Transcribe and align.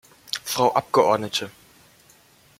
Frau 0.43 0.73
Abgeordnete! 0.75 1.51